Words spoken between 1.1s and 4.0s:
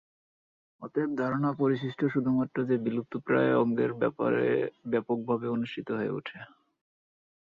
ধারণা পরিশিষ্ট শুধুমাত্র যে বিলুপ্তপ্রায় অঙ্গের